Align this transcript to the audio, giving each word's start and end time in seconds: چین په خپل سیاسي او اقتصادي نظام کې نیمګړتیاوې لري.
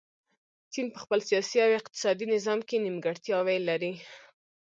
چین 0.73 0.87
په 0.93 0.97
خپل 1.03 1.19
سیاسي 1.29 1.57
او 1.65 1.71
اقتصادي 1.79 2.25
نظام 2.33 2.59
کې 2.67 2.75
نیمګړتیاوې 2.85 3.57
لري. 3.67 3.93